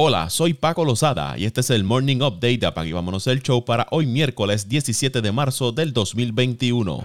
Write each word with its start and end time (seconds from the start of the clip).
Hola, 0.00 0.30
soy 0.30 0.54
Paco 0.54 0.84
Lozada 0.84 1.36
y 1.36 1.44
este 1.44 1.60
es 1.60 1.70
el 1.70 1.82
Morning 1.82 2.18
Update 2.18 2.58
de 2.58 2.66
Apague 2.68 2.92
Vámonos 2.92 3.26
el 3.26 3.42
Show 3.42 3.64
para 3.64 3.88
hoy 3.90 4.06
miércoles 4.06 4.68
17 4.68 5.20
de 5.20 5.32
marzo 5.32 5.72
del 5.72 5.92
2021. 5.92 7.02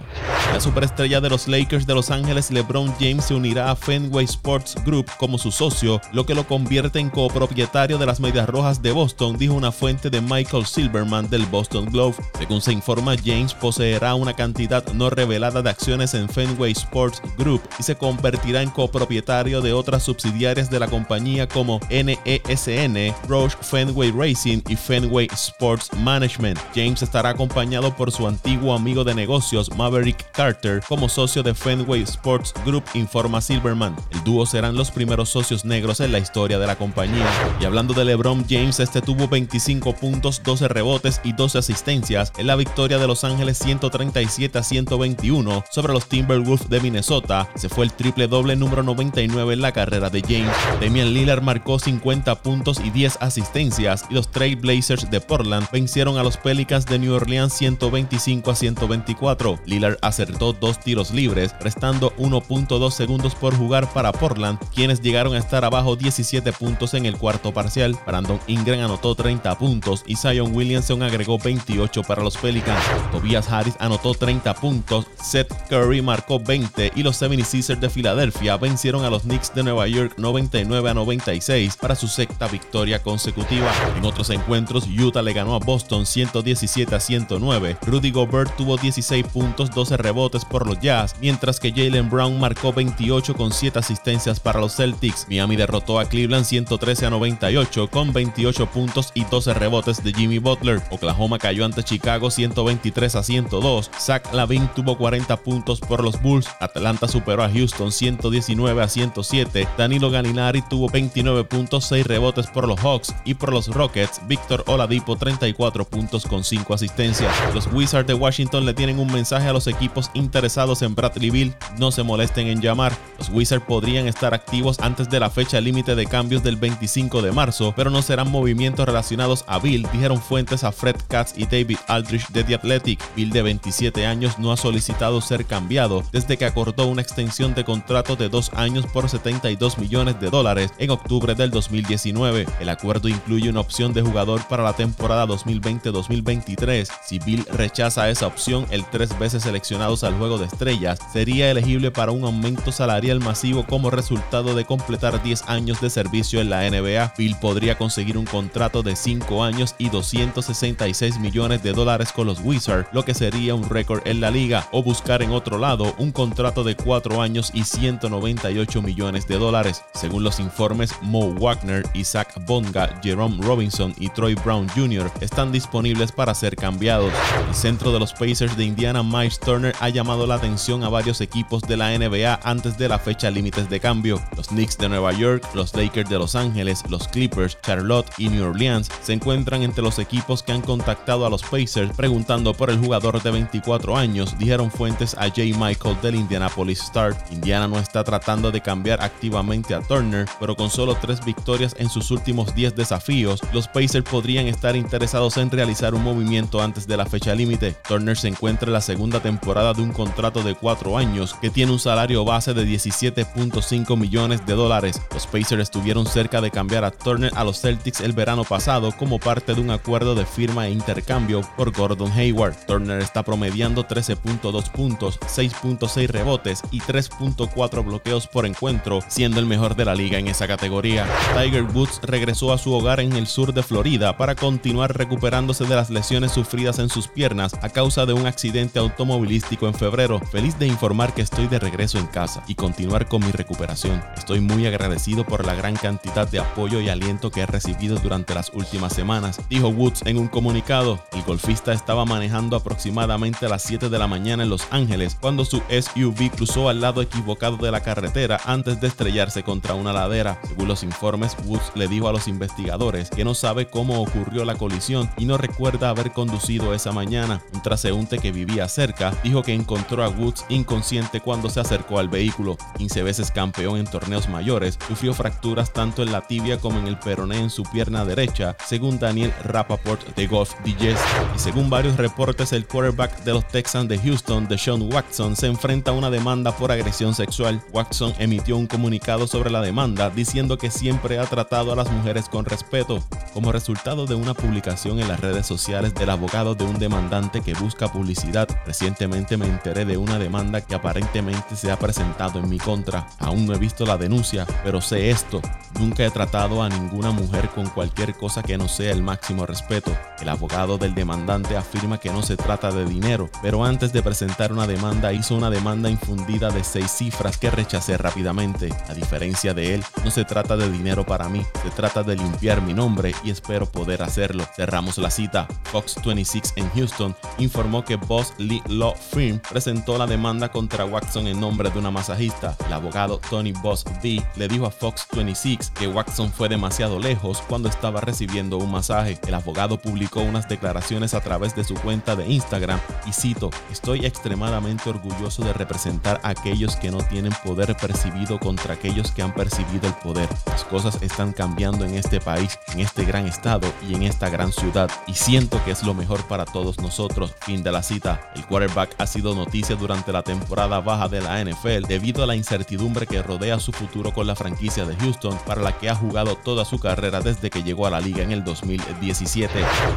La 0.52 0.60
superestrella 0.60 1.20
de 1.20 1.28
los 1.28 1.48
Lakers 1.48 1.88
de 1.88 1.94
Los 1.96 2.12
Ángeles, 2.12 2.52
LeBron 2.52 2.94
James, 3.00 3.24
se 3.24 3.34
unirá 3.34 3.72
a 3.72 3.74
Fenway 3.74 4.26
Sports 4.26 4.76
Group 4.86 5.06
como 5.18 5.38
su 5.38 5.50
socio, 5.50 6.00
lo 6.12 6.24
que 6.24 6.36
lo 6.36 6.46
convierte 6.46 7.00
en 7.00 7.10
copropietario 7.10 7.98
de 7.98 8.06
las 8.06 8.20
Medias 8.20 8.48
Rojas 8.48 8.80
de 8.80 8.92
Boston, 8.92 9.38
dijo 9.38 9.54
una 9.54 9.72
fuente 9.72 10.08
de 10.08 10.20
Michael 10.20 10.64
Silverman 10.64 11.28
del 11.28 11.46
Boston 11.46 11.86
Globe. 11.86 12.14
Según 12.38 12.60
se 12.60 12.72
informa, 12.72 13.16
James 13.16 13.54
poseerá 13.54 14.14
una 14.14 14.34
cantidad 14.34 14.86
no 14.92 15.10
revelada 15.10 15.62
de 15.62 15.70
acciones 15.70 16.14
en 16.14 16.28
Fenway 16.28 16.70
Sports 16.70 17.20
Group 17.36 17.62
y 17.76 17.82
se 17.82 17.96
convertirá 17.96 18.62
en 18.62 18.70
copropietario 18.70 19.62
de 19.62 19.72
otras 19.72 20.04
subsidiarias 20.04 20.70
de 20.70 20.78
la 20.78 20.86
compañía 20.86 21.48
como 21.48 21.80
NESN 21.90 22.83
Roche 23.28 23.56
Fenway 23.62 24.10
Racing 24.10 24.60
y 24.68 24.76
Fenway 24.76 25.26
Sports 25.32 25.90
Management. 26.00 26.58
James 26.74 27.02
estará 27.02 27.30
acompañado 27.30 27.96
por 27.96 28.12
su 28.12 28.28
antiguo 28.28 28.74
amigo 28.74 29.04
de 29.04 29.14
negocios 29.14 29.74
Maverick 29.74 30.30
Carter 30.32 30.82
como 30.86 31.08
socio 31.08 31.42
de 31.42 31.54
Fenway 31.54 32.02
Sports 32.02 32.52
Group, 32.66 32.84
informa 32.92 33.40
Silverman. 33.40 33.96
El 34.10 34.22
dúo 34.22 34.44
serán 34.44 34.74
los 34.74 34.90
primeros 34.90 35.30
socios 35.30 35.64
negros 35.64 36.00
en 36.00 36.12
la 36.12 36.18
historia 36.18 36.58
de 36.58 36.66
la 36.66 36.76
compañía. 36.76 37.26
Y 37.58 37.64
hablando 37.64 37.94
de 37.94 38.04
LeBron 38.04 38.44
James, 38.48 38.78
este 38.80 39.00
tuvo 39.00 39.28
25 39.28 39.94
puntos, 39.94 40.42
12 40.44 40.68
rebotes 40.68 41.22
y 41.24 41.32
12 41.32 41.58
asistencias 41.58 42.32
en 42.36 42.46
la 42.46 42.56
victoria 42.56 42.98
de 42.98 43.06
Los 43.06 43.24
Ángeles 43.24 43.58
137 43.58 44.58
a 44.58 44.62
121 44.62 45.64
sobre 45.70 45.94
los 45.94 46.06
Timberwolves 46.06 46.68
de 46.68 46.80
Minnesota. 46.80 47.48
Se 47.54 47.70
fue 47.70 47.86
el 47.86 47.92
triple 47.94 48.28
doble 48.28 48.56
número 48.56 48.82
99 48.82 49.54
en 49.54 49.62
la 49.62 49.72
carrera 49.72 50.10
de 50.10 50.20
James. 50.20 50.54
Damian 50.82 51.14
Lillard 51.14 51.42
marcó 51.42 51.78
50 51.78 52.34
puntos 52.42 52.73
y 52.80 52.90
10 52.90 53.18
asistencias 53.20 54.04
y 54.10 54.14
los 54.14 54.30
Trail 54.30 54.56
Blazers 54.56 55.10
de 55.10 55.20
Portland 55.20 55.66
vencieron 55.72 56.18
a 56.18 56.22
los 56.22 56.36
Pelicans 56.36 56.86
de 56.86 56.98
New 56.98 57.14
Orleans 57.14 57.52
125 57.52 58.50
a 58.50 58.54
124. 58.54 59.60
Lillard 59.66 59.98
acertó 60.02 60.52
dos 60.52 60.80
tiros 60.80 61.10
libres, 61.10 61.54
restando 61.60 62.14
1.2 62.16 62.90
segundos 62.90 63.34
por 63.34 63.56
jugar 63.56 63.92
para 63.92 64.12
Portland, 64.12 64.58
quienes 64.74 65.00
llegaron 65.00 65.34
a 65.34 65.38
estar 65.38 65.64
abajo 65.64 65.96
17 65.96 66.52
puntos 66.52 66.94
en 66.94 67.06
el 67.06 67.16
cuarto 67.16 67.52
parcial. 67.52 67.96
Brandon 68.06 68.40
Ingram 68.46 68.80
anotó 68.80 69.14
30 69.14 69.56
puntos 69.58 70.02
y 70.06 70.16
Zion 70.16 70.54
Williamson 70.54 71.02
agregó 71.02 71.38
28 71.38 72.02
para 72.02 72.22
los 72.22 72.36
Pelicans. 72.36 72.84
Tobias 73.12 73.50
Harris 73.50 73.76
anotó 73.78 74.14
30 74.14 74.54
puntos, 74.54 75.06
Seth 75.22 75.52
Curry 75.68 76.02
marcó 76.02 76.40
20 76.40 76.92
y 76.94 77.02
los 77.02 77.20
76ers 77.20 77.78
de 77.78 77.90
Filadelfia 77.90 78.56
vencieron 78.56 79.04
a 79.04 79.10
los 79.10 79.22
Knicks 79.22 79.54
de 79.54 79.62
Nueva 79.62 79.86
York 79.88 80.14
99 80.16 80.90
a 80.90 80.94
96 80.94 81.76
para 81.76 81.94
su 81.94 82.08
sexta 82.08 82.48
victoria 82.54 83.02
consecutiva. 83.02 83.72
En 83.96 84.04
otros 84.04 84.30
encuentros, 84.30 84.86
Utah 84.86 85.22
le 85.22 85.32
ganó 85.32 85.56
a 85.56 85.58
Boston 85.58 86.06
117 86.06 86.94
a 86.94 87.00
109. 87.00 87.76
Rudy 87.84 88.12
Gobert 88.12 88.54
tuvo 88.56 88.76
16 88.76 89.26
puntos, 89.26 89.72
12 89.72 89.96
rebotes 89.96 90.44
por 90.44 90.64
los 90.68 90.78
Jazz, 90.78 91.16
mientras 91.20 91.58
que 91.58 91.72
Jalen 91.72 92.08
Brown 92.08 92.38
marcó 92.38 92.72
28 92.72 93.34
con 93.34 93.50
7 93.50 93.80
asistencias 93.80 94.38
para 94.38 94.60
los 94.60 94.76
Celtics. 94.76 95.26
Miami 95.28 95.56
derrotó 95.56 95.98
a 95.98 96.04
Cleveland 96.04 96.44
113 96.44 97.06
a 97.06 97.10
98 97.10 97.88
con 97.90 98.12
28 98.12 98.66
puntos 98.66 99.10
y 99.14 99.24
12 99.24 99.54
rebotes 99.54 100.04
de 100.04 100.12
Jimmy 100.12 100.38
Butler. 100.38 100.80
Oklahoma 100.90 101.40
cayó 101.40 101.64
ante 101.64 101.82
Chicago 101.82 102.30
123 102.30 103.16
a 103.16 103.22
102. 103.24 103.90
Zach 103.98 104.32
Lavin 104.32 104.68
tuvo 104.76 104.96
40 104.96 105.36
puntos 105.38 105.80
por 105.80 106.04
los 106.04 106.22
Bulls. 106.22 106.46
Atlanta 106.60 107.08
superó 107.08 107.42
a 107.42 107.50
Houston 107.50 107.90
119 107.90 108.80
a 108.80 108.88
107. 108.88 109.66
Danilo 109.76 110.10
Galinari 110.10 110.62
tuvo 110.62 110.88
29 110.88 111.42
puntos, 111.44 111.86
6 111.86 112.06
rebotes 112.06 112.43
por 112.46 112.68
los 112.68 112.80
Hawks 112.80 113.14
y 113.24 113.34
por 113.34 113.52
los 113.52 113.68
Rockets, 113.68 114.20
Víctor 114.26 114.64
Oladipo 114.66 115.16
34 115.16 115.84
puntos 115.84 116.24
con 116.24 116.44
5 116.44 116.74
asistencias. 116.74 117.32
Los 117.54 117.66
Wizards 117.72 118.06
de 118.06 118.14
Washington 118.14 118.64
le 118.66 118.74
tienen 118.74 118.98
un 118.98 119.12
mensaje 119.12 119.48
a 119.48 119.52
los 119.52 119.66
equipos 119.66 120.10
interesados 120.14 120.82
en 120.82 120.94
Bradley 120.94 121.30
Bill, 121.30 121.54
no 121.78 121.90
se 121.90 122.02
molesten 122.02 122.48
en 122.48 122.60
llamar. 122.60 122.92
Los 123.18 123.28
Wizards 123.30 123.64
podrían 123.66 124.06
estar 124.06 124.34
activos 124.34 124.80
antes 124.80 125.08
de 125.08 125.20
la 125.20 125.30
fecha 125.30 125.60
límite 125.60 125.94
de 125.94 126.06
cambios 126.06 126.42
del 126.42 126.56
25 126.56 127.22
de 127.22 127.32
marzo, 127.32 127.72
pero 127.76 127.90
no 127.90 128.02
serán 128.02 128.30
movimientos 128.30 128.86
relacionados 128.86 129.44
a 129.46 129.58
Bill, 129.58 129.86
dijeron 129.92 130.20
fuentes 130.20 130.64
a 130.64 130.72
Fred 130.72 130.96
Katz 131.08 131.34
y 131.36 131.46
David 131.46 131.78
Aldrich 131.88 132.28
de 132.28 132.44
The 132.44 132.54
Athletic. 132.54 133.00
Bill 133.16 133.30
de 133.30 133.42
27 133.42 134.06
años 134.06 134.38
no 134.38 134.52
ha 134.52 134.56
solicitado 134.56 135.20
ser 135.20 135.44
cambiado 135.46 136.02
desde 136.12 136.36
que 136.36 136.44
acordó 136.44 136.86
una 136.86 137.02
extensión 137.02 137.54
de 137.54 137.64
contrato 137.64 138.16
de 138.16 138.28
dos 138.28 138.50
años 138.54 138.86
por 138.86 139.08
72 139.08 139.78
millones 139.78 140.20
de 140.20 140.30
dólares 140.30 140.72
en 140.78 140.90
octubre 140.90 141.34
del 141.34 141.50
2019. 141.50 142.33
El 142.42 142.68
acuerdo 142.68 143.08
incluye 143.08 143.48
una 143.48 143.60
opción 143.60 143.92
de 143.92 144.02
jugador 144.02 144.46
para 144.48 144.62
la 144.62 144.74
temporada 144.74 145.26
2020-2023. 145.26 146.88
Si 147.04 147.18
Bill 147.20 147.46
rechaza 147.52 148.10
esa 148.10 148.26
opción, 148.26 148.66
el 148.70 148.84
tres 148.84 149.16
veces 149.18 149.44
seleccionado 149.44 149.94
al 150.02 150.18
Juego 150.18 150.38
de 150.38 150.46
Estrellas 150.46 150.98
sería 151.12 151.50
elegible 151.50 151.90
para 151.90 152.10
un 152.10 152.24
aumento 152.24 152.72
salarial 152.72 153.20
masivo 153.20 153.64
como 153.64 153.90
resultado 153.90 154.54
de 154.54 154.64
completar 154.64 155.22
10 155.22 155.44
años 155.48 155.80
de 155.80 155.88
servicio 155.88 156.40
en 156.40 156.50
la 156.50 156.68
NBA. 156.68 157.14
Bill 157.16 157.36
podría 157.40 157.78
conseguir 157.78 158.18
un 158.18 158.24
contrato 158.24 158.82
de 158.82 158.96
5 158.96 159.44
años 159.44 159.76
y 159.78 159.88
266 159.88 161.18
millones 161.20 161.62
de 161.62 161.72
dólares 161.72 162.10
con 162.12 162.26
los 162.26 162.40
Wizards, 162.40 162.88
lo 162.92 163.04
que 163.04 163.14
sería 163.14 163.54
un 163.54 163.68
récord 163.68 164.00
en 164.06 164.20
la 164.20 164.30
liga, 164.30 164.66
o 164.72 164.82
buscar 164.82 165.22
en 165.22 165.30
otro 165.30 165.58
lado 165.58 165.94
un 165.98 166.10
contrato 166.10 166.64
de 166.64 166.74
4 166.74 167.22
años 167.22 167.50
y 167.54 167.64
198 167.64 168.82
millones 168.82 169.28
de 169.28 169.38
dólares. 169.38 169.82
Según 169.94 170.24
los 170.24 170.40
informes, 170.40 170.92
Mo 171.02 171.32
Wagner 171.34 171.84
y 171.94 172.04
Zach 172.04 172.23
Bonga, 172.46 173.00
Jerome 173.02 173.38
Robinson 173.42 173.94
y 173.98 174.08
Troy 174.08 174.34
Brown 174.34 174.68
Jr. 174.68 175.10
están 175.20 175.52
disponibles 175.52 176.12
para 176.12 176.34
ser 176.34 176.56
cambiados. 176.56 177.12
El 177.48 177.54
centro 177.54 177.92
de 177.92 178.00
los 178.00 178.12
Pacers 178.12 178.56
de 178.56 178.64
Indiana, 178.64 179.02
Miles 179.02 179.38
Turner, 179.38 179.74
ha 179.80 179.88
llamado 179.88 180.26
la 180.26 180.36
atención 180.36 180.84
a 180.84 180.88
varios 180.88 181.20
equipos 181.20 181.62
de 181.62 181.76
la 181.76 181.96
NBA 181.96 182.40
antes 182.42 182.78
de 182.78 182.88
la 182.88 182.98
fecha 182.98 183.30
límites 183.30 183.68
de 183.68 183.80
cambio. 183.80 184.20
Los 184.36 184.48
Knicks 184.48 184.78
de 184.78 184.88
Nueva 184.88 185.12
York, 185.12 185.44
los 185.54 185.74
Lakers 185.74 186.10
de 186.10 186.18
Los 186.18 186.34
Ángeles, 186.34 186.82
los 186.88 187.08
Clippers, 187.08 187.58
Charlotte 187.62 188.10
y 188.18 188.28
New 188.28 188.50
Orleans 188.50 188.90
se 189.02 189.12
encuentran 189.12 189.62
entre 189.62 189.82
los 189.82 189.98
equipos 189.98 190.42
que 190.42 190.52
han 190.52 190.62
contactado 190.62 191.26
a 191.26 191.30
los 191.30 191.42
Pacers 191.42 191.94
preguntando 191.96 192.54
por 192.54 192.70
el 192.70 192.78
jugador 192.78 193.22
de 193.22 193.30
24 193.30 193.96
años, 193.96 194.36
dijeron 194.38 194.70
fuentes 194.70 195.14
a 195.14 195.28
J. 195.28 195.42
Michael 195.58 195.96
del 196.02 196.16
Indianapolis 196.16 196.82
Star. 196.82 197.16
Indiana 197.30 197.68
no 197.68 197.78
está 197.78 198.04
tratando 198.04 198.50
de 198.50 198.60
cambiar 198.60 199.02
activamente 199.02 199.74
a 199.74 199.80
Turner, 199.80 200.26
pero 200.40 200.56
con 200.56 200.70
solo 200.70 200.96
tres 201.00 201.24
victorias 201.24 201.74
en 201.78 201.88
sus 201.88 202.10
últimos 202.14 202.24
últimos 202.24 202.54
10 202.54 202.74
desafíos, 202.74 203.40
los 203.52 203.68
Pacers 203.68 204.08
podrían 204.08 204.46
estar 204.46 204.76
interesados 204.76 205.36
en 205.36 205.50
realizar 205.50 205.94
un 205.94 206.02
movimiento 206.02 206.62
antes 206.62 206.86
de 206.86 206.96
la 206.96 207.04
fecha 207.04 207.34
límite. 207.34 207.76
Turner 207.86 208.16
se 208.16 208.28
encuentra 208.28 208.68
en 208.68 208.72
la 208.72 208.80
segunda 208.80 209.20
temporada 209.20 209.74
de 209.74 209.82
un 209.82 209.92
contrato 209.92 210.42
de 210.42 210.54
4 210.54 210.96
años 210.96 211.34
que 211.42 211.50
tiene 211.50 211.72
un 211.72 211.78
salario 211.78 212.24
base 212.24 212.54
de 212.54 212.64
17.5 212.64 213.98
millones 213.98 214.46
de 214.46 214.54
dólares. 214.54 215.02
Los 215.12 215.26
Pacers 215.26 215.60
estuvieron 215.60 216.06
cerca 216.06 216.40
de 216.40 216.50
cambiar 216.50 216.84
a 216.84 216.92
Turner 216.92 217.30
a 217.36 217.44
los 217.44 217.60
Celtics 217.60 218.00
el 218.00 218.14
verano 218.14 218.42
pasado 218.44 218.92
como 218.92 219.18
parte 219.18 219.54
de 219.54 219.60
un 219.60 219.70
acuerdo 219.70 220.14
de 220.14 220.24
firma 220.24 220.66
e 220.66 220.70
intercambio 220.70 221.42
por 221.58 221.72
Gordon 221.72 222.10
Hayward. 222.12 222.56
Turner 222.66 223.02
está 223.02 223.22
promediando 223.22 223.86
13.2 223.86 224.70
puntos, 224.70 225.20
6.6 225.20 226.08
rebotes 226.08 226.62
y 226.70 226.80
3.4 226.80 227.84
bloqueos 227.84 228.28
por 228.28 228.46
encuentro, 228.46 229.00
siendo 229.08 229.40
el 229.40 229.46
mejor 229.46 229.76
de 229.76 229.84
la 229.84 229.94
liga 229.94 230.18
en 230.18 230.28
esa 230.28 230.46
categoría. 230.46 231.06
Tiger 231.36 231.64
Woods 231.64 232.00
regresó 232.06 232.52
a 232.52 232.58
su 232.58 232.72
hogar 232.72 233.00
en 233.00 233.12
el 233.14 233.26
sur 233.26 233.52
de 233.52 233.62
Florida 233.62 234.16
para 234.16 234.34
continuar 234.34 234.96
recuperándose 234.96 235.64
de 235.64 235.74
las 235.74 235.90
lesiones 235.90 236.32
sufridas 236.32 236.78
en 236.78 236.88
sus 236.88 237.08
piernas 237.08 237.54
a 237.62 237.68
causa 237.68 238.06
de 238.06 238.12
un 238.12 238.26
accidente 238.26 238.78
automovilístico 238.78 239.66
en 239.66 239.74
febrero. 239.74 240.20
Feliz 240.30 240.58
de 240.58 240.66
informar 240.66 241.14
que 241.14 241.22
estoy 241.22 241.48
de 241.48 241.58
regreso 241.58 241.98
en 241.98 242.06
casa 242.06 242.44
y 242.46 242.54
continuar 242.54 243.08
con 243.08 243.24
mi 243.24 243.30
recuperación. 243.32 244.02
Estoy 244.16 244.40
muy 244.40 244.66
agradecido 244.66 245.24
por 245.24 245.44
la 245.44 245.54
gran 245.54 245.76
cantidad 245.76 246.28
de 246.28 246.40
apoyo 246.40 246.80
y 246.80 246.88
aliento 246.88 247.30
que 247.30 247.40
he 247.40 247.46
recibido 247.46 247.98
durante 247.98 248.34
las 248.34 248.50
últimas 248.52 248.92
semanas, 248.92 249.40
dijo 249.48 249.68
Woods 249.68 250.02
en 250.04 250.18
un 250.18 250.28
comunicado. 250.28 251.02
El 251.12 251.22
golfista 251.22 251.72
estaba 251.72 252.04
manejando 252.04 252.56
aproximadamente 252.56 253.46
a 253.46 253.48
las 253.48 253.62
7 253.62 253.88
de 253.88 253.98
la 253.98 254.06
mañana 254.06 254.42
en 254.42 254.50
Los 254.50 254.66
Ángeles 254.70 255.16
cuando 255.20 255.44
su 255.44 255.62
SUV 255.68 256.30
cruzó 256.30 256.68
al 256.68 256.80
lado 256.80 257.02
equivocado 257.02 257.56
de 257.56 257.70
la 257.70 257.80
carretera 257.80 258.40
antes 258.44 258.80
de 258.80 258.88
estrellarse 258.88 259.42
contra 259.42 259.74
una 259.74 259.92
ladera. 259.92 260.40
Según 260.46 260.68
los 260.68 260.82
informes, 260.82 261.36
Woods 261.44 261.72
le 261.74 261.88
dijo 261.88 261.93
a 261.94 262.12
los 262.12 262.28
investigadores 262.28 263.08
que 263.08 263.24
no 263.24 263.34
sabe 263.34 263.66
cómo 263.66 264.02
ocurrió 264.02 264.44
la 264.44 264.56
colisión 264.56 265.08
y 265.16 265.24
no 265.24 265.38
recuerda 265.38 265.90
haber 265.90 266.12
conducido 266.12 266.74
esa 266.74 266.92
mañana. 266.92 267.40
Un 267.52 267.62
transeúnte 267.62 268.18
que 268.18 268.32
vivía 268.32 268.68
cerca 268.68 269.14
dijo 269.22 269.42
que 269.42 269.54
encontró 269.54 270.02
a 270.02 270.08
Woods 270.08 270.44
inconsciente 270.48 271.20
cuando 271.20 271.48
se 271.48 271.60
acercó 271.60 271.98
al 271.98 272.08
vehículo. 272.08 272.56
15 272.76 273.02
veces 273.04 273.30
campeón 273.30 273.78
en 273.78 273.86
torneos 273.86 274.28
mayores, 274.28 274.78
sufrió 274.88 275.14
fracturas 275.14 275.72
tanto 275.72 276.02
en 276.02 276.12
la 276.12 276.22
tibia 276.22 276.58
como 276.58 276.78
en 276.78 276.88
el 276.88 276.98
peroné 276.98 277.38
en 277.38 277.50
su 277.50 277.62
pierna 277.62 278.04
derecha, 278.04 278.56
según 278.66 278.98
Daniel 278.98 279.32
Rappaport 279.44 280.14
de 280.16 280.26
Golf 280.26 280.52
Digest. 280.64 281.00
Y 281.34 281.38
según 281.38 281.70
varios 281.70 281.96
reportes, 281.96 282.52
el 282.52 282.66
quarterback 282.66 283.22
de 283.24 283.32
los 283.32 283.46
Texans 283.48 283.88
de 283.88 283.98
Houston, 283.98 284.48
Deshaun 284.48 284.92
Watson, 284.92 285.36
se 285.36 285.46
enfrenta 285.46 285.92
a 285.92 285.94
una 285.94 286.10
demanda 286.10 286.56
por 286.56 286.72
agresión 286.72 287.14
sexual. 287.14 287.62
Watson 287.72 288.12
emitió 288.18 288.56
un 288.56 288.66
comunicado 288.66 289.26
sobre 289.26 289.50
la 289.50 289.60
demanda 289.60 290.10
diciendo 290.10 290.58
que 290.58 290.70
siempre 290.70 291.18
ha 291.18 291.26
tratado 291.26 291.72
a 291.72 291.76
la 291.76 291.83
mujeres 291.90 292.28
con 292.28 292.44
respeto. 292.44 293.02
Como 293.32 293.52
resultado 293.52 294.06
de 294.06 294.14
una 294.14 294.34
publicación 294.34 295.00
en 295.00 295.08
las 295.08 295.20
redes 295.20 295.46
sociales 295.46 295.94
del 295.94 296.10
abogado 296.10 296.54
de 296.54 296.64
un 296.64 296.78
demandante 296.78 297.40
que 297.40 297.54
busca 297.54 297.92
publicidad, 297.92 298.48
recientemente 298.66 299.36
me 299.36 299.46
enteré 299.46 299.84
de 299.84 299.96
una 299.96 300.18
demanda 300.18 300.60
que 300.60 300.74
aparentemente 300.74 301.56
se 301.56 301.70
ha 301.70 301.78
presentado 301.78 302.38
en 302.38 302.48
mi 302.48 302.58
contra. 302.58 303.06
Aún 303.18 303.46
no 303.46 303.54
he 303.54 303.58
visto 303.58 303.84
la 303.86 303.96
denuncia, 303.96 304.46
pero 304.62 304.80
sé 304.80 305.10
esto. 305.10 305.40
Nunca 305.78 306.04
he 306.04 306.10
tratado 306.10 306.62
a 306.62 306.68
ninguna 306.68 307.10
mujer 307.10 307.48
con 307.50 307.68
cualquier 307.68 308.14
cosa 308.14 308.42
que 308.42 308.56
no 308.56 308.68
sea 308.68 308.92
el 308.92 309.02
máximo 309.02 309.46
respeto. 309.46 309.90
El 310.20 310.28
abogado 310.28 310.78
del 310.78 310.94
demandante 310.94 311.56
afirma 311.56 311.98
que 311.98 312.12
no 312.12 312.22
se 312.22 312.36
trata 312.36 312.70
de 312.70 312.84
dinero, 312.84 313.28
pero 313.42 313.64
antes 313.64 313.92
de 313.92 314.02
presentar 314.02 314.52
una 314.52 314.66
demanda 314.66 315.12
hizo 315.12 315.34
una 315.34 315.50
demanda 315.50 315.90
infundida 315.90 316.50
de 316.50 316.62
seis 316.62 316.90
cifras 316.90 317.38
que 317.38 317.50
rechacé 317.50 317.96
rápidamente. 317.98 318.72
A 318.88 318.94
diferencia 318.94 319.54
de 319.54 319.74
él, 319.74 319.84
no 320.04 320.10
se 320.10 320.24
trata 320.24 320.56
de 320.56 320.70
dinero 320.70 321.04
para 321.04 321.28
mí, 321.28 321.44
se 321.64 321.70
trata 321.70 322.02
de 322.02 322.14
limpiar 322.14 322.60
mi 322.60 322.74
nombre 322.74 323.14
y 323.24 323.30
espero 323.30 323.64
poder 323.64 324.02
hacerlo. 324.02 324.44
Cerramos 324.54 324.98
la 324.98 325.10
cita. 325.10 325.48
Fox 325.72 325.96
26 326.04 326.52
en 326.56 326.68
Houston 326.70 327.16
informó 327.38 327.82
que 327.82 327.96
Boss 327.96 328.34
Lee 328.36 328.62
Law 328.66 328.94
Firm 328.94 329.40
presentó 329.48 329.96
la 329.96 330.06
demanda 330.06 330.50
contra 330.50 330.84
Watson 330.84 331.26
en 331.26 331.40
nombre 331.40 331.70
de 331.70 331.78
una 331.78 331.90
masajista. 331.90 332.54
El 332.66 332.72
abogado 332.74 333.18
Tony 333.30 333.52
Boss 333.52 333.82
B 334.02 334.22
le 334.36 334.46
dijo 334.46 334.66
a 334.66 334.70
Fox 334.70 335.06
26 335.16 335.70
que 335.70 335.88
Watson 335.88 336.30
fue 336.30 336.50
demasiado 336.50 336.98
lejos 336.98 337.42
cuando 337.48 337.70
estaba 337.70 338.02
recibiendo 338.02 338.58
un 338.58 338.70
masaje. 338.70 339.18
El 339.26 339.32
abogado 339.32 339.78
publicó 339.78 340.20
unas 340.20 340.46
declaraciones 340.46 341.14
a 341.14 341.22
través 341.22 341.56
de 341.56 341.64
su 341.64 341.74
cuenta 341.76 342.14
de 342.14 342.30
Instagram 342.30 342.78
y 343.06 343.12
cito, 343.12 343.48
estoy 343.72 344.04
extremadamente 344.04 344.90
orgulloso 344.90 345.42
de 345.42 345.54
representar 345.54 346.20
a 346.24 346.28
aquellos 346.28 346.76
que 346.76 346.90
no 346.90 346.98
tienen 346.98 347.32
poder 347.42 347.74
percibido 347.74 348.38
contra 348.38 348.74
aquellos 348.74 349.12
que 349.12 349.22
han 349.22 349.32
percibido 349.32 349.86
el 349.86 349.94
poder. 349.94 350.28
Las 350.46 350.64
cosas 350.64 351.00
están 351.00 351.32
cambiando 351.32 351.53
en 351.56 351.94
este 351.94 352.20
país, 352.20 352.58
en 352.72 352.80
este 352.80 353.04
gran 353.04 353.28
estado 353.28 353.72
y 353.88 353.94
en 353.94 354.02
esta 354.02 354.28
gran 354.28 354.52
ciudad 354.52 354.90
y 355.06 355.14
siento 355.14 355.62
que 355.64 355.70
es 355.70 355.84
lo 355.84 355.94
mejor 355.94 356.26
para 356.26 356.44
todos 356.44 356.78
nosotros. 356.80 357.32
Fin 357.42 357.62
de 357.62 357.70
la 357.70 357.82
cita. 357.82 358.32
El 358.34 358.44
quarterback 358.44 358.96
ha 358.98 359.06
sido 359.06 359.36
noticia 359.36 359.76
durante 359.76 360.12
la 360.12 360.22
temporada 360.22 360.80
baja 360.80 361.08
de 361.08 361.20
la 361.20 361.42
NFL 361.44 361.86
debido 361.86 362.24
a 362.24 362.26
la 362.26 362.34
incertidumbre 362.34 363.06
que 363.06 363.22
rodea 363.22 363.60
su 363.60 363.70
futuro 363.70 364.12
con 364.12 364.26
la 364.26 364.34
franquicia 364.34 364.84
de 364.84 364.96
Houston 364.96 365.38
para 365.46 365.62
la 365.62 365.78
que 365.78 365.88
ha 365.88 365.94
jugado 365.94 366.36
toda 366.36 366.64
su 366.64 366.80
carrera 366.80 367.20
desde 367.20 367.50
que 367.50 367.62
llegó 367.62 367.86
a 367.86 367.90
la 367.90 368.00
liga 368.00 368.24
en 368.24 368.32
el 368.32 368.42
2017. 368.42 369.52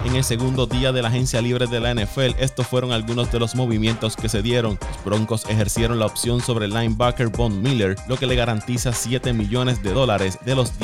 En 0.06 0.15
el 0.15 0.24
segundo 0.24 0.68
día 0.68 0.92
de 0.92 1.01
la 1.01 1.07
agencia 1.07 1.42
libre 1.42 1.65
de 1.65 1.80
la 1.80 1.94
NFL, 1.94 2.36
estos 2.39 2.68
fueron 2.68 2.92
algunos 2.92 3.31
de 3.31 3.39
los 3.39 3.56
movimientos 3.56 4.15
que 4.15 4.30
se 4.30 4.44
dieron. 4.44 4.77
Los 4.80 5.03
Broncos 5.03 5.45
ejercieron 5.50 5.98
la 5.98 6.06
opción 6.06 6.39
sobre 6.39 6.65
el 6.65 6.74
linebacker 6.74 7.30
Von 7.30 7.63
Miller, 7.63 7.95
lo 8.07 8.18
que 8.18 8.27
le 8.27 8.36
garantiza 8.36 8.94
7 8.94 9.33
millones 9.33 9.81
de 9.81 9.92
dólares 9.92 10.38
de 10.45 10.56
los 10.56 10.77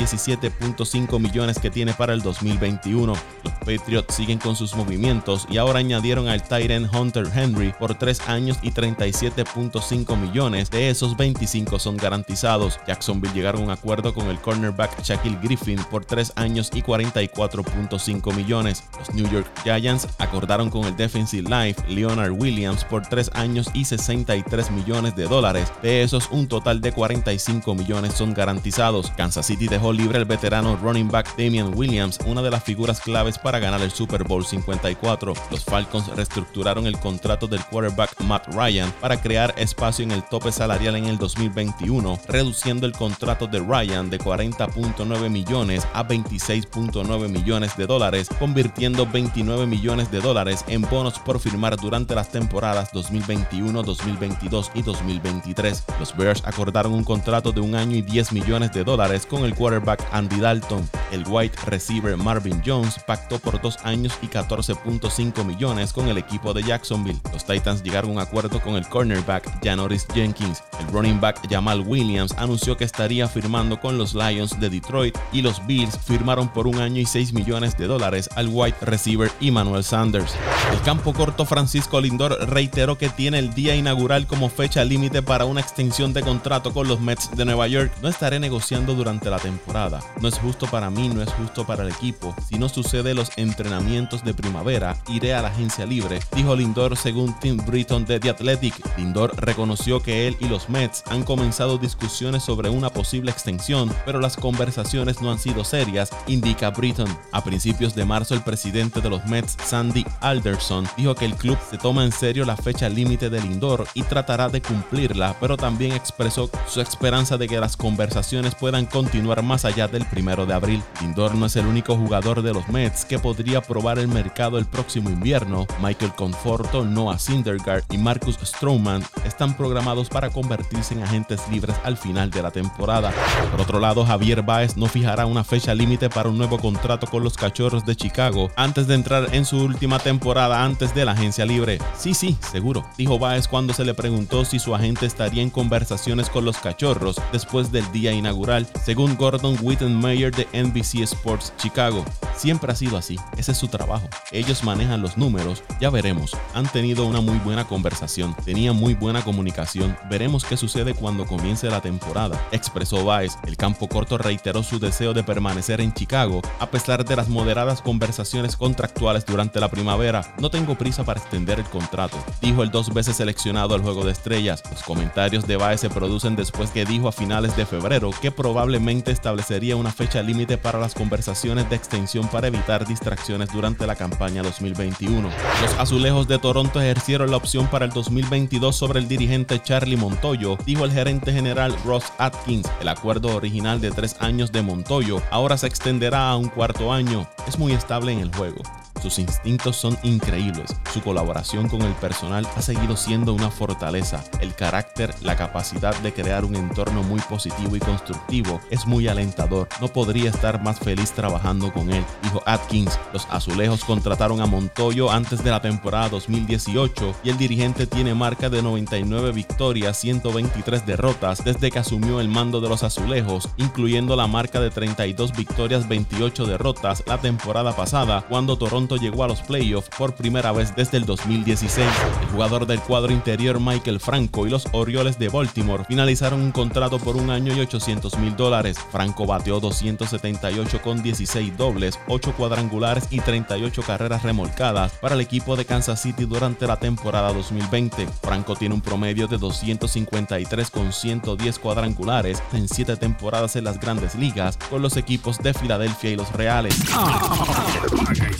17.5 0.64 1.20
millones 1.20 1.58
que 1.58 1.70
tiene 1.70 1.92
para 1.92 2.14
el 2.14 2.22
2021. 2.22 3.14
Los 3.42 3.54
Patriots 3.54 4.14
siguen 4.14 4.38
con 4.38 4.56
sus 4.56 4.74
movimientos 4.74 5.46
y 5.50 5.58
ahora 5.58 5.80
añadieron 5.80 6.28
al 6.28 6.42
Tyrant 6.42 6.92
Hunter 6.94 7.26
Henry 7.34 7.74
por 7.78 7.94
3 7.94 8.28
años 8.28 8.58
y 8.62 8.70
37.5 8.70 10.16
millones. 10.16 10.70
De 10.70 10.90
esos 10.90 11.16
25 11.16 11.78
son 11.78 11.96
garantizados. 11.96 12.78
Jacksonville 12.86 13.34
llegaron 13.34 13.62
a 13.62 13.64
un 13.64 13.70
acuerdo 13.70 14.14
con 14.14 14.28
el 14.28 14.40
cornerback 14.40 15.02
Shaquille 15.02 15.38
Griffin 15.42 15.80
por 15.90 16.04
3 16.04 16.32
años 16.36 16.70
y 16.74 16.82
44.5 16.82 18.34
millones. 18.34 18.84
Los 18.98 19.14
New 19.14 19.28
York 19.30 19.50
Giants 19.62 20.08
acordaron 20.18 20.70
con 20.70 20.84
el 20.84 20.96
defensive 20.96 21.48
life 21.48 21.82
Leonard 21.88 22.32
Williams 22.32 22.84
por 22.84 23.06
3 23.06 23.30
años 23.34 23.68
y 23.74 23.84
63 23.84 24.70
millones 24.70 25.16
de 25.16 25.24
dólares. 25.24 25.72
De 25.82 26.02
esos, 26.02 26.28
un 26.30 26.48
total 26.48 26.80
de 26.80 26.92
45 26.92 27.74
millones 27.74 28.14
son 28.14 28.34
garantizados. 28.34 29.10
Kansas 29.16 29.46
City 29.46 29.68
dejó 29.68 29.92
libre 29.92 30.18
el 30.18 30.24
veterano 30.24 30.53
running 30.62 31.08
back 31.08 31.36
Damian 31.36 31.76
Williams, 31.76 32.18
una 32.26 32.40
de 32.40 32.50
las 32.50 32.62
figuras 32.62 33.00
claves 33.00 33.38
para 33.38 33.58
ganar 33.58 33.80
el 33.80 33.90
Super 33.90 34.22
Bowl 34.22 34.44
54. 34.44 35.34
Los 35.50 35.64
Falcons 35.64 36.06
reestructuraron 36.14 36.86
el 36.86 36.96
contrato 36.98 37.48
del 37.48 37.64
quarterback 37.64 38.20
Matt 38.20 38.54
Ryan 38.54 38.92
para 39.00 39.20
crear 39.20 39.52
espacio 39.56 40.04
en 40.04 40.12
el 40.12 40.22
tope 40.22 40.52
salarial 40.52 40.94
en 40.94 41.06
el 41.06 41.18
2021, 41.18 42.20
reduciendo 42.28 42.86
el 42.86 42.92
contrato 42.92 43.48
de 43.48 43.58
Ryan 43.58 44.10
de 44.10 44.20
40.9 44.20 45.28
millones 45.28 45.88
a 45.92 46.06
26.9 46.06 47.28
millones 47.28 47.76
de 47.76 47.86
dólares, 47.86 48.28
convirtiendo 48.38 49.06
29 49.06 49.66
millones 49.66 50.10
de 50.12 50.20
dólares 50.20 50.64
en 50.68 50.82
bonos 50.82 51.18
por 51.18 51.40
firmar 51.40 51.76
durante 51.76 52.14
las 52.14 52.30
temporadas 52.30 52.92
2021, 52.92 53.82
2022 53.82 54.70
y 54.74 54.82
2023. 54.82 55.84
Los 55.98 56.16
Bears 56.16 56.42
acordaron 56.44 56.92
un 56.92 57.02
contrato 57.02 57.50
de 57.50 57.60
un 57.60 57.74
año 57.74 57.96
y 57.96 58.02
10 58.02 58.32
millones 58.32 58.72
de 58.72 58.84
dólares 58.84 59.26
con 59.26 59.44
el 59.44 59.54
quarterback 59.56 60.00
Andy 60.12 60.43
Dalton. 60.44 61.03
El 61.14 61.22
wide 61.28 61.52
receiver 61.66 62.16
Marvin 62.16 62.60
Jones 62.66 62.98
pactó 63.06 63.38
por 63.38 63.62
dos 63.62 63.78
años 63.84 64.12
y 64.20 64.26
14.5 64.26 65.44
millones 65.44 65.92
con 65.92 66.08
el 66.08 66.18
equipo 66.18 66.52
de 66.52 66.64
Jacksonville. 66.64 67.20
Los 67.32 67.46
Titans 67.46 67.84
llegaron 67.84 68.10
a 68.10 68.14
un 68.14 68.18
acuerdo 68.18 68.60
con 68.60 68.74
el 68.74 68.84
cornerback 68.88 69.62
Janoris 69.62 70.08
Jenkins. 70.12 70.64
El 70.80 70.88
running 70.88 71.20
back 71.20 71.48
Jamal 71.48 71.84
Williams 71.86 72.34
anunció 72.36 72.76
que 72.76 72.82
estaría 72.82 73.28
firmando 73.28 73.78
con 73.78 73.96
los 73.96 74.12
Lions 74.12 74.58
de 74.58 74.68
Detroit 74.68 75.16
y 75.32 75.40
los 75.42 75.64
Bills 75.66 75.96
firmaron 76.04 76.48
por 76.48 76.66
un 76.66 76.80
año 76.80 77.00
y 77.00 77.06
6 77.06 77.32
millones 77.32 77.78
de 77.78 77.86
dólares 77.86 78.28
al 78.34 78.48
wide 78.48 78.74
receiver 78.80 79.30
Emmanuel 79.40 79.84
Sanders. 79.84 80.34
El 80.72 80.80
campo 80.80 81.12
corto 81.12 81.44
Francisco 81.44 82.00
Lindor 82.00 82.36
reiteró 82.50 82.98
que 82.98 83.08
tiene 83.08 83.38
el 83.38 83.54
día 83.54 83.76
inaugural 83.76 84.26
como 84.26 84.48
fecha 84.48 84.82
límite 84.82 85.22
para 85.22 85.44
una 85.44 85.60
extensión 85.60 86.12
de 86.12 86.22
contrato 86.22 86.72
con 86.72 86.88
los 86.88 87.00
Mets 87.00 87.30
de 87.36 87.44
Nueva 87.44 87.68
York. 87.68 87.92
No 88.02 88.08
estaré 88.08 88.40
negociando 88.40 88.94
durante 88.94 89.30
la 89.30 89.38
temporada. 89.38 90.00
No 90.20 90.26
es 90.26 90.38
justo 90.40 90.66
para 90.66 90.90
mí, 90.90 91.03
no 91.08 91.22
es 91.22 91.32
justo 91.32 91.66
para 91.66 91.82
el 91.82 91.90
equipo. 91.90 92.34
Si 92.48 92.58
no 92.58 92.68
sucede 92.68 93.14
los 93.14 93.30
entrenamientos 93.36 94.24
de 94.24 94.34
primavera, 94.34 94.96
iré 95.08 95.34
a 95.34 95.42
la 95.42 95.48
agencia 95.48 95.86
libre, 95.86 96.20
dijo 96.34 96.54
Lindor 96.54 96.96
según 96.96 97.38
Tim 97.40 97.56
Britton 97.66 98.04
de 98.04 98.20
The 98.20 98.30
Athletic. 98.30 98.74
Lindor 98.96 99.34
reconoció 99.36 100.00
que 100.00 100.26
él 100.26 100.36
y 100.40 100.48
los 100.48 100.68
Mets 100.68 101.02
han 101.10 101.24
comenzado 101.24 101.78
discusiones 101.78 102.42
sobre 102.42 102.68
una 102.68 102.90
posible 102.90 103.30
extensión, 103.30 103.92
pero 104.04 104.20
las 104.20 104.36
conversaciones 104.36 105.20
no 105.20 105.30
han 105.30 105.38
sido 105.38 105.64
serias, 105.64 106.10
indica 106.26 106.70
Britton. 106.70 107.08
A 107.32 107.42
principios 107.42 107.94
de 107.94 108.04
marzo, 108.04 108.34
el 108.34 108.42
presidente 108.42 109.00
de 109.00 109.10
los 109.10 109.24
Mets, 109.26 109.56
Sandy 109.64 110.04
Alderson, 110.20 110.86
dijo 110.96 111.14
que 111.14 111.24
el 111.24 111.34
club 111.34 111.58
se 111.70 111.78
toma 111.78 112.04
en 112.04 112.12
serio 112.12 112.44
la 112.44 112.56
fecha 112.56 112.88
límite 112.88 113.30
de 113.30 113.40
Lindor 113.40 113.86
y 113.94 114.02
tratará 114.02 114.48
de 114.48 114.62
cumplirla, 114.62 115.36
pero 115.40 115.56
también 115.56 115.92
expresó 115.92 116.50
su 116.68 116.80
esperanza 116.80 117.36
de 117.36 117.48
que 117.48 117.60
las 117.60 117.76
conversaciones 117.76 118.54
puedan 118.54 118.86
continuar 118.86 119.42
más 119.42 119.64
allá 119.64 119.88
del 119.88 120.04
primero 120.06 120.46
de 120.46 120.54
abril. 120.54 120.82
Lindor 121.00 121.34
no 121.34 121.46
es 121.46 121.56
el 121.56 121.66
único 121.66 121.96
jugador 121.96 122.42
de 122.42 122.52
los 122.52 122.68
Mets 122.68 123.04
que 123.04 123.18
podría 123.18 123.60
probar 123.60 123.98
el 123.98 124.08
mercado 124.08 124.58
el 124.58 124.66
próximo 124.66 125.10
invierno. 125.10 125.66
Michael 125.82 126.14
Conforto, 126.14 126.84
Noah 126.84 127.18
Syndergaard 127.18 127.84
y 127.90 127.98
Marcus 127.98 128.38
Stroman 128.42 129.02
están 129.24 129.56
programados 129.56 130.08
para 130.08 130.30
convertirse 130.30 130.94
en 130.94 131.02
agentes 131.02 131.40
libres 131.50 131.76
al 131.84 131.96
final 131.96 132.30
de 132.30 132.42
la 132.42 132.50
temporada. 132.50 133.12
Por 133.50 133.60
otro 133.60 133.80
lado, 133.80 134.04
Javier 134.04 134.42
Baez 134.42 134.76
no 134.76 134.86
fijará 134.86 135.26
una 135.26 135.44
fecha 135.44 135.74
límite 135.74 136.08
para 136.08 136.28
un 136.28 136.38
nuevo 136.38 136.58
contrato 136.58 137.06
con 137.06 137.22
los 137.22 137.36
Cachorros 137.36 137.84
de 137.84 137.96
Chicago 137.96 138.50
antes 138.56 138.86
de 138.86 138.94
entrar 138.94 139.34
en 139.34 139.44
su 139.44 139.58
última 139.58 139.98
temporada 139.98 140.64
antes 140.64 140.94
de 140.94 141.04
la 141.04 141.12
agencia 141.12 141.44
libre. 141.44 141.78
Sí, 141.96 142.14
sí, 142.14 142.36
seguro, 142.52 142.84
dijo 142.96 143.18
Baez 143.18 143.48
cuando 143.48 143.72
se 143.72 143.84
le 143.84 143.94
preguntó 143.94 144.44
si 144.44 144.58
su 144.58 144.74
agente 144.74 145.06
estaría 145.06 145.42
en 145.42 145.50
conversaciones 145.50 146.30
con 146.30 146.44
los 146.44 146.58
Cachorros 146.58 147.20
después 147.32 147.72
del 147.72 147.90
día 147.92 148.12
inaugural, 148.12 148.66
según 148.84 149.16
Gordon 149.16 149.56
Wittenmeyer 149.60 150.34
de 150.34 150.48
NBC 150.74 151.02
Sports 151.02 151.52
Chicago. 151.56 152.04
Siempre 152.36 152.72
ha 152.72 152.74
sido 152.74 152.96
así, 152.96 153.16
ese 153.36 153.52
es 153.52 153.58
su 153.58 153.68
trabajo. 153.68 154.08
Ellos 154.32 154.64
manejan 154.64 155.02
los 155.02 155.16
números, 155.16 155.62
ya 155.80 155.88
veremos. 155.90 156.36
Han 156.52 156.66
tenido 156.66 157.06
una 157.06 157.20
muy 157.20 157.38
buena 157.38 157.64
conversación, 157.66 158.34
tenían 158.44 158.76
muy 158.76 158.94
buena 158.94 159.22
comunicación. 159.22 159.96
Veremos 160.10 160.44
qué 160.44 160.56
sucede 160.56 160.94
cuando 160.94 161.26
comience 161.26 161.70
la 161.70 161.80
temporada, 161.80 162.40
expresó 162.50 163.04
Baez. 163.04 163.38
El 163.46 163.56
campo 163.56 163.88
corto 163.88 164.18
reiteró 164.18 164.62
su 164.62 164.80
deseo 164.80 165.14
de 165.14 165.22
permanecer 165.22 165.80
en 165.80 165.92
Chicago 165.94 166.42
a 166.58 166.70
pesar 166.70 167.04
de 167.04 167.16
las 167.16 167.28
moderadas 167.28 167.80
conversaciones 167.80 168.56
contractuales 168.56 169.24
durante 169.24 169.60
la 169.60 169.70
primavera. 169.70 170.34
No 170.38 170.50
tengo 170.50 170.76
prisa 170.76 171.04
para 171.04 171.20
extender 171.20 171.60
el 171.60 171.66
contrato, 171.66 172.16
dijo 172.40 172.62
el 172.62 172.70
dos 172.70 172.92
veces 172.92 173.16
seleccionado 173.16 173.74
al 173.74 173.82
Juego 173.82 174.04
de 174.04 174.12
Estrellas. 174.12 174.62
Los 174.70 174.82
comentarios 174.82 175.46
de 175.46 175.56
Baez 175.56 175.80
se 175.80 175.90
producen 175.90 176.34
después 176.34 176.70
que 176.70 176.84
dijo 176.84 177.08
a 177.08 177.12
finales 177.12 177.56
de 177.56 177.66
febrero 177.66 178.10
que 178.20 178.32
probablemente 178.32 179.12
establecería 179.12 179.76
una 179.76 179.92
fecha 179.92 180.22
límite 180.22 180.58
para 180.64 180.80
las 180.80 180.94
conversaciones 180.94 181.68
de 181.68 181.76
extensión 181.76 182.26
para 182.28 182.48
evitar 182.48 182.86
distracciones 182.86 183.50
durante 183.52 183.86
la 183.86 183.94
campaña 183.94 184.42
2021. 184.42 185.28
Los 185.60 185.78
azulejos 185.78 186.26
de 186.26 186.38
Toronto 186.38 186.80
ejercieron 186.80 187.30
la 187.30 187.36
opción 187.36 187.66
para 187.68 187.84
el 187.84 187.92
2022 187.92 188.74
sobre 188.74 188.98
el 188.98 189.06
dirigente 189.06 189.62
Charlie 189.62 189.98
Montoyo, 189.98 190.56
dijo 190.64 190.86
el 190.86 190.92
gerente 190.92 191.32
general 191.32 191.76
Ross 191.84 192.06
Atkins. 192.18 192.66
El 192.80 192.88
acuerdo 192.88 193.36
original 193.36 193.80
de 193.82 193.90
tres 193.90 194.16
años 194.20 194.50
de 194.50 194.62
Montoyo 194.62 195.22
ahora 195.30 195.58
se 195.58 195.66
extenderá 195.66 196.30
a 196.30 196.36
un 196.36 196.48
cuarto 196.48 196.92
año. 196.92 197.28
Es 197.46 197.58
muy 197.58 197.72
estable 197.72 198.12
en 198.12 198.20
el 198.20 198.34
juego. 198.34 198.62
Sus 199.04 199.18
instintos 199.18 199.76
son 199.76 199.98
increíbles, 200.02 200.74
su 200.94 201.02
colaboración 201.02 201.68
con 201.68 201.82
el 201.82 201.92
personal 201.92 202.48
ha 202.56 202.62
seguido 202.62 202.96
siendo 202.96 203.34
una 203.34 203.50
fortaleza, 203.50 204.24
el 204.40 204.54
carácter, 204.54 205.14
la 205.20 205.36
capacidad 205.36 205.94
de 206.00 206.14
crear 206.14 206.42
un 206.42 206.56
entorno 206.56 207.02
muy 207.02 207.20
positivo 207.20 207.76
y 207.76 207.80
constructivo 207.80 208.62
es 208.70 208.86
muy 208.86 209.06
alentador, 209.06 209.68
no 209.82 209.88
podría 209.88 210.30
estar 210.30 210.62
más 210.62 210.78
feliz 210.78 211.12
trabajando 211.12 211.70
con 211.70 211.92
él, 211.92 212.02
dijo 212.22 212.42
Atkins. 212.46 212.98
Los 213.12 213.26
azulejos 213.30 213.84
contrataron 213.84 214.40
a 214.40 214.46
Montoyo 214.46 215.10
antes 215.10 215.44
de 215.44 215.50
la 215.50 215.60
temporada 215.60 216.08
2018 216.08 217.16
y 217.24 217.28
el 217.28 217.36
dirigente 217.36 217.86
tiene 217.86 218.14
marca 218.14 218.48
de 218.48 218.62
99 218.62 219.32
victorias, 219.32 219.98
123 220.00 220.86
derrotas 220.86 221.44
desde 221.44 221.70
que 221.70 221.78
asumió 221.78 222.20
el 222.20 222.28
mando 222.28 222.62
de 222.62 222.70
los 222.70 222.82
azulejos, 222.82 223.50
incluyendo 223.58 224.16
la 224.16 224.28
marca 224.28 224.60
de 224.60 224.70
32 224.70 225.32
victorias, 225.36 225.86
28 225.88 226.46
derrotas 226.46 227.04
la 227.06 227.20
temporada 227.20 227.76
pasada 227.76 228.24
cuando 228.26 228.56
Toronto 228.56 228.93
llegó 228.96 229.24
a 229.24 229.28
los 229.28 229.40
playoffs 229.42 229.88
por 229.96 230.14
primera 230.14 230.52
vez 230.52 230.74
desde 230.76 230.98
el 230.98 231.06
2016. 231.06 231.86
El 232.22 232.28
jugador 232.28 232.66
del 232.66 232.80
cuadro 232.80 233.12
interior 233.12 233.60
Michael 233.60 234.00
Franco 234.00 234.46
y 234.46 234.50
los 234.50 234.66
Orioles 234.72 235.18
de 235.18 235.28
Baltimore 235.28 235.84
finalizaron 235.84 236.40
un 236.40 236.52
contrato 236.52 236.98
por 236.98 237.16
un 237.16 237.30
año 237.30 237.54
y 237.54 237.60
800 237.60 238.18
mil 238.18 238.36
dólares. 238.36 238.78
Franco 238.90 239.26
bateó 239.26 239.60
278 239.60 240.82
con 240.82 241.02
16 241.02 241.56
dobles, 241.56 241.98
8 242.08 242.34
cuadrangulares 242.36 243.06
y 243.10 243.20
38 243.20 243.82
carreras 243.82 244.22
remolcadas 244.22 244.92
para 245.00 245.14
el 245.14 245.20
equipo 245.20 245.56
de 245.56 245.64
Kansas 245.64 246.02
City 246.02 246.24
durante 246.24 246.66
la 246.66 246.78
temporada 246.78 247.32
2020. 247.32 248.06
Franco 248.22 248.56
tiene 248.56 248.74
un 248.74 248.80
promedio 248.80 249.26
de 249.26 249.38
253 249.38 250.70
con 250.70 250.92
110 250.92 251.58
cuadrangulares 251.58 252.42
en 252.52 252.68
7 252.68 252.96
temporadas 252.96 253.56
en 253.56 253.64
las 253.64 253.80
grandes 253.80 254.14
ligas 254.14 254.56
con 254.70 254.82
los 254.82 254.96
equipos 254.96 255.38
de 255.38 255.54
Filadelfia 255.54 256.10
y 256.10 256.16
los 256.16 256.30
Reales. 256.32 256.74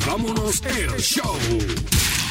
Vámonos 0.06 0.43
el 0.46 1.00
show. 1.00 2.23